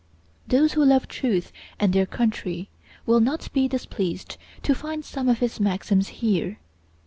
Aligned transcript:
Those 0.47 0.73
who 0.73 0.83
love 0.83 1.07
truth 1.07 1.51
and 1.79 1.93
their 1.93 2.07
country 2.07 2.69
will 3.05 3.19
not 3.19 3.53
be 3.53 3.67
displeased 3.67 4.37
to 4.63 4.73
find 4.73 5.05
some 5.05 5.29
of 5.29 5.37
his 5.37 5.59
maxims 5.59 6.07
here. 6.07 6.57